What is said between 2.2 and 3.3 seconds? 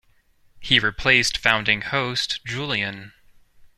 Julian.